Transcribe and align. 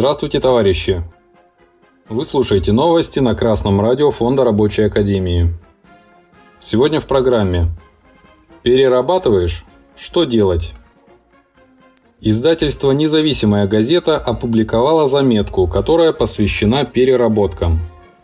Здравствуйте, 0.00 0.40
товарищи! 0.40 1.02
Вы 2.08 2.24
слушаете 2.24 2.72
новости 2.72 3.18
на 3.18 3.34
Красном 3.34 3.82
радио 3.82 4.10
Фонда 4.10 4.44
Рабочей 4.44 4.84
Академии. 4.84 5.52
Сегодня 6.58 7.00
в 7.00 7.04
программе 7.04 7.66
Перерабатываешь? 8.62 9.62
Что 9.98 10.24
делать? 10.24 10.72
Издательство 12.18 12.92
«Независимая 12.92 13.66
газета» 13.66 14.16
опубликовало 14.16 15.06
заметку, 15.06 15.66
которая 15.66 16.14
посвящена 16.14 16.86
переработкам. 16.86 17.80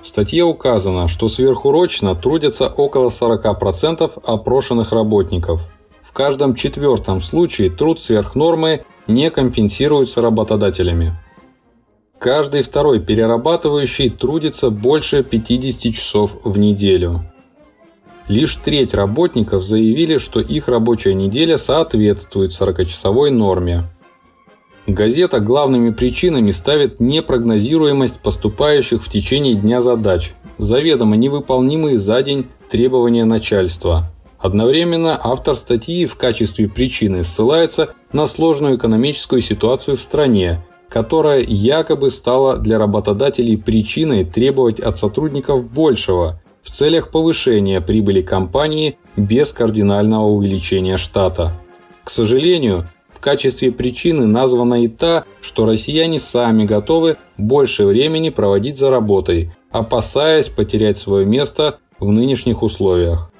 В 0.00 0.06
статье 0.06 0.44
указано, 0.44 1.06
что 1.06 1.28
сверхурочно 1.28 2.14
трудятся 2.14 2.68
около 2.68 3.10
40% 3.10 4.22
опрошенных 4.24 4.92
работников. 4.92 5.60
В 6.00 6.12
каждом 6.12 6.54
четвертом 6.54 7.20
случае 7.20 7.68
труд 7.68 8.00
сверх 8.00 8.34
нормы 8.34 8.86
не 9.06 9.28
компенсируется 9.30 10.22
работодателями. 10.22 11.14
Каждый 12.18 12.62
второй 12.62 13.00
перерабатывающий 13.00 14.10
трудится 14.10 14.70
больше 14.70 15.22
50 15.22 15.94
часов 15.94 16.36
в 16.42 16.58
неделю. 16.58 17.22
Лишь 18.26 18.56
треть 18.56 18.92
работников 18.92 19.62
заявили, 19.62 20.18
что 20.18 20.40
их 20.40 20.68
рабочая 20.68 21.14
неделя 21.14 21.58
соответствует 21.58 22.50
40-часовой 22.50 23.30
норме. 23.30 23.84
Газета 24.86 25.38
главными 25.38 25.90
причинами 25.90 26.50
ставит 26.50 26.98
непрогнозируемость 26.98 28.20
поступающих 28.20 29.04
в 29.04 29.08
течение 29.08 29.54
дня 29.54 29.80
задач, 29.80 30.34
заведомо 30.58 31.16
невыполнимые 31.16 31.98
за 31.98 32.22
день 32.22 32.46
требования 32.68 33.24
начальства. 33.24 34.10
Одновременно 34.38 35.18
автор 35.22 35.56
статьи 35.56 36.04
в 36.06 36.16
качестве 36.16 36.68
причины 36.68 37.22
ссылается 37.22 37.94
на 38.12 38.26
сложную 38.26 38.76
экономическую 38.76 39.40
ситуацию 39.40 39.96
в 39.96 40.00
стране, 40.00 40.64
которая 40.88 41.40
якобы 41.40 42.10
стала 42.10 42.56
для 42.56 42.78
работодателей 42.78 43.56
причиной 43.56 44.24
требовать 44.24 44.80
от 44.80 44.98
сотрудников 44.98 45.64
большего 45.70 46.40
в 46.62 46.70
целях 46.70 47.10
повышения 47.10 47.80
прибыли 47.80 48.20
компании 48.20 48.98
без 49.16 49.52
кардинального 49.52 50.26
увеличения 50.26 50.96
штата. 50.96 51.52
К 52.04 52.10
сожалению, 52.10 52.88
в 53.14 53.20
качестве 53.20 53.72
причины 53.72 54.26
названа 54.26 54.82
и 54.84 54.88
та, 54.88 55.24
что 55.40 55.66
россияне 55.66 56.18
сами 56.18 56.64
готовы 56.64 57.16
больше 57.36 57.84
времени 57.84 58.30
проводить 58.30 58.78
за 58.78 58.90
работой, 58.90 59.52
опасаясь 59.70 60.48
потерять 60.48 60.98
свое 60.98 61.26
место 61.26 61.78
в 61.98 62.10
нынешних 62.10 62.62
условиях. 62.62 63.32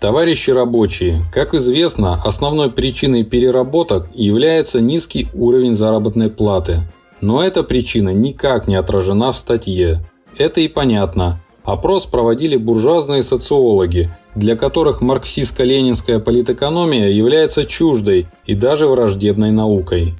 Товарищи 0.00 0.50
рабочие, 0.50 1.26
как 1.30 1.52
известно, 1.52 2.18
основной 2.24 2.70
причиной 2.70 3.22
переработок 3.22 4.08
является 4.14 4.80
низкий 4.80 5.28
уровень 5.34 5.74
заработной 5.74 6.30
платы. 6.30 6.80
Но 7.20 7.44
эта 7.44 7.62
причина 7.62 8.08
никак 8.08 8.66
не 8.66 8.76
отражена 8.76 9.30
в 9.30 9.36
статье. 9.36 10.00
Это 10.38 10.62
и 10.62 10.68
понятно. 10.68 11.42
Опрос 11.64 12.06
проводили 12.06 12.56
буржуазные 12.56 13.22
социологи, 13.22 14.08
для 14.34 14.56
которых 14.56 15.02
марксистско-ленинская 15.02 16.18
политэкономия 16.18 17.10
является 17.10 17.66
чуждой 17.66 18.26
и 18.46 18.54
даже 18.54 18.86
враждебной 18.86 19.50
наукой. 19.50 20.14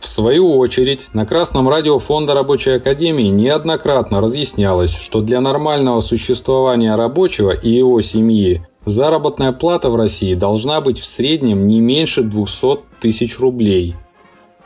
В 0.00 0.08
свою 0.08 0.56
очередь, 0.58 1.06
на 1.12 1.24
Красном 1.24 1.68
радио 1.68 2.00
Фонда 2.00 2.34
Рабочей 2.34 2.72
Академии 2.72 3.28
неоднократно 3.28 4.20
разъяснялось, 4.20 4.98
что 4.98 5.20
для 5.20 5.40
нормального 5.40 6.00
существования 6.00 6.96
рабочего 6.96 7.52
и 7.52 7.70
его 7.70 8.00
семьи 8.00 8.66
Заработная 8.84 9.52
плата 9.52 9.90
в 9.90 9.96
России 9.96 10.34
должна 10.34 10.80
быть 10.80 10.98
в 10.98 11.04
среднем 11.04 11.68
не 11.68 11.80
меньше 11.80 12.22
200 12.22 12.80
тысяч 13.00 13.38
рублей. 13.38 13.94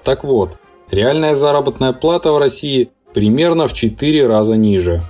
Так 0.04 0.25
вот, 0.25 0.56
реальная 0.91 1.34
заработная 1.34 1.93
плата 1.93 2.32
в 2.32 2.38
России 2.38 2.91
примерно 3.12 3.66
в 3.66 3.75
4 3.75 4.26
раза 4.26 4.56
ниже. 4.56 5.03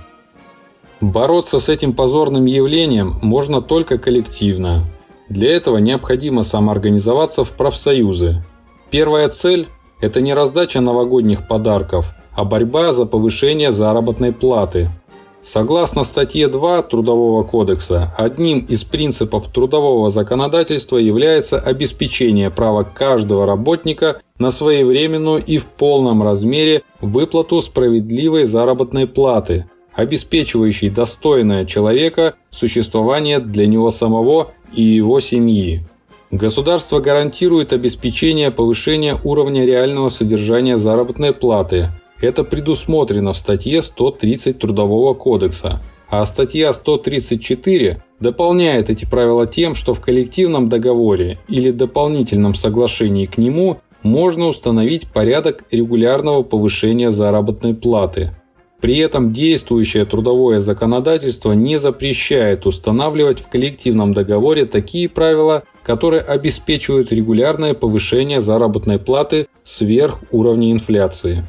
Бороться 0.99 1.59
с 1.59 1.69
этим 1.69 1.93
позорным 1.93 2.45
явлением 2.45 3.17
можно 3.21 3.61
только 3.61 3.97
коллективно. 3.97 4.83
Для 5.29 5.55
этого 5.55 5.77
необходимо 5.77 6.43
самоорганизоваться 6.43 7.45
в 7.45 7.51
профсоюзы. 7.51 8.43
Первая 8.89 9.29
цель– 9.29 9.67
это 10.01 10.19
не 10.21 10.33
раздача 10.33 10.81
новогодних 10.81 11.47
подарков, 11.47 12.13
а 12.33 12.43
борьба 12.43 12.91
за 12.91 13.05
повышение 13.05 13.71
заработной 13.71 14.33
платы– 14.33 14.89
Согласно 15.39 16.03
статье 16.03 16.47
2 16.47 16.81
Трудового 16.83 17.43
кодекса, 17.43 18.13
одним 18.17 18.59
из 18.59 18.83
принципов 18.83 19.47
трудового 19.47 20.09
законодательства 20.09 20.97
является 20.97 21.59
обеспечение 21.59 22.49
права 22.49 22.83
каждого 22.83 23.45
работника 23.45 24.21
на 24.39 24.49
своевременную 24.49 25.43
и 25.43 25.59
в 25.59 25.67
полном 25.67 26.23
размере 26.23 26.81
выплату 27.01 27.61
справедливой 27.61 28.45
заработной 28.45 29.05
платы, 29.05 29.69
обеспечивающей 29.93 30.89
достойное 30.89 31.65
человека 31.65 32.33
существование 32.49 33.39
для 33.39 33.67
него 33.67 33.91
самого 33.91 34.53
и 34.73 34.81
его 34.81 35.19
семьи. 35.19 35.83
Государство 36.31 36.99
гарантирует 36.99 37.73
обеспечение 37.73 38.51
повышения 38.51 39.17
уровня 39.23 39.65
реального 39.65 40.09
содержания 40.09 40.77
заработной 40.77 41.31
платы– 41.31 41.89
это 42.21 42.43
предусмотрено 42.43 43.33
в 43.33 43.37
статье 43.37 43.81
130 43.81 44.59
Трудового 44.59 45.13
кодекса, 45.13 45.81
а 46.09 46.23
статья 46.25 46.73
134 46.73 48.01
дополняет 48.19 48.89
эти 48.89 49.05
правила 49.05 49.45
тем, 49.45 49.75
что 49.75 49.93
в 49.93 50.01
коллективном 50.01 50.69
договоре 50.69 51.39
или 51.47 51.71
дополнительном 51.71 52.55
соглашении 52.55 53.25
к 53.25 53.37
нему 53.37 53.79
можно 54.03 54.47
установить 54.47 55.07
порядок 55.07 55.65
регулярного 55.71 56.43
повышения 56.43 57.11
заработной 57.11 57.73
платы. 57.73 58.31
При 58.79 58.99
этом 58.99 59.33
действующее 59.33 60.05
трудовое 60.05 60.59
законодательство 60.59 61.53
не 61.53 61.77
запрещает 61.77 62.67
устанавливать 62.67 63.39
в 63.39 63.47
коллективном 63.47 64.13
договоре 64.13 64.65
такие 64.65 65.09
правила, 65.09 65.63
которые 65.83 66.21
обеспечивают 66.21 67.11
регулярное 67.11 67.73
повышение 67.73 68.39
заработной 68.39 68.99
платы 68.99 69.47
сверх 69.63 70.21
уровня 70.31 70.71
инфляции. 70.71 71.43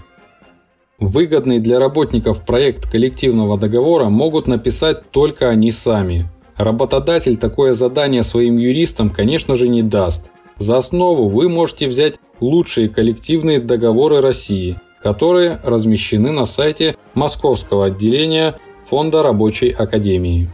Выгодный 0.98 1.60
для 1.60 1.78
работников 1.78 2.44
проект 2.44 2.90
коллективного 2.90 3.56
договора 3.56 4.08
могут 4.08 4.48
написать 4.48 5.10
только 5.12 5.48
они 5.48 5.70
сами. 5.70 6.28
Работодатель 6.56 7.36
такое 7.36 7.72
задание 7.72 8.24
своим 8.24 8.58
юристам, 8.58 9.10
конечно 9.10 9.54
же, 9.54 9.68
не 9.68 9.84
даст. 9.84 10.32
За 10.56 10.76
основу 10.76 11.28
вы 11.28 11.48
можете 11.48 11.86
взять 11.86 12.14
лучшие 12.40 12.88
коллективные 12.88 13.60
договоры 13.60 14.20
России, 14.20 14.80
которые 15.00 15.60
размещены 15.62 16.32
на 16.32 16.44
сайте 16.46 16.96
Московского 17.14 17.86
отделения 17.86 18.58
Фонда 18.88 19.22
Рабочей 19.22 19.70
Академии. 19.70 20.50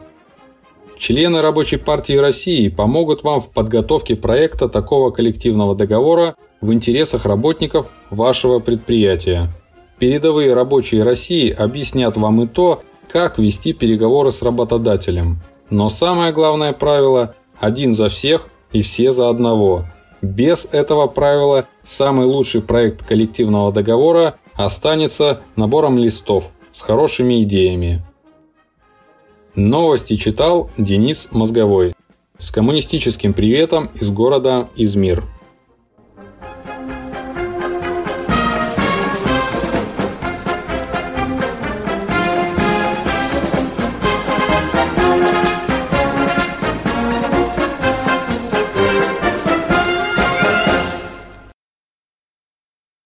Члены 0.99 1.41
Рабочей 1.41 1.79
партии 1.79 2.15
России 2.15 2.69
помогут 2.69 3.25
вам 3.25 3.41
в 3.41 3.51
подготовке 3.51 4.15
проекта 4.15 4.69
такого 4.69 5.11
коллективного 5.11 5.75
договора 5.75 6.35
в 6.61 6.71
интересах 6.71 7.25
работников 7.25 7.87
вашего 8.11 8.59
предприятия. 8.59 9.51
Передовые 9.99 10.55
рабочие 10.55 11.03
России 11.03 11.51
объяснят 11.51 12.17
вам 12.17 12.43
и 12.43 12.47
то, 12.47 12.83
как 13.09 13.39
вести 13.39 13.73
переговоры 13.73 14.33
с 14.33 14.43
работодателем. 14.43 15.41
Но 15.71 15.89
самое 15.89 16.33
главное 16.33 16.73
правило– 16.73 17.35
один 17.61 17.95
за 17.95 18.09
всех 18.09 18.49
и 18.73 18.83
все 18.83 19.13
за 19.13 19.29
одного. 19.29 19.85
Без 20.21 20.67
этого 20.71 21.07
правила 21.07 21.67
самый 21.83 22.27
лучший 22.27 22.63
проект 22.63 23.07
коллективного 23.07 23.73
договора 23.73 24.37
останется 24.55 25.43
набором 25.55 25.99
листов 25.99 26.51
с 26.73 26.81
хорошими 26.81 27.43
идеями. 27.43 28.03
Новости 29.55 30.17
читал 30.17 30.71
Денис 30.77 31.29
Мозговой. 31.31 31.95
С 32.39 32.51
коммунистическим 32.51 33.33
приветом 33.33 33.89
из 33.95 34.11
города 34.11 34.69
Измир. 34.75 35.23